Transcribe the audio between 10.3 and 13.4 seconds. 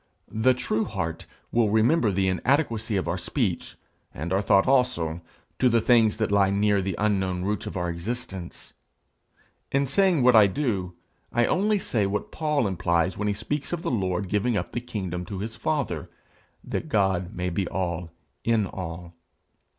I do, I only say what Paul implies when he